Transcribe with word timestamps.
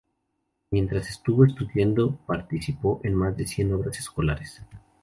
Mientras 0.71 1.09
estuvo 1.11 1.45
estudiando 1.45 2.15
participó 2.25 3.01
en 3.03 3.13
más 3.13 3.37
de 3.37 3.45
cien 3.45 3.71
obras 3.71 3.99
escolares. 3.99 4.59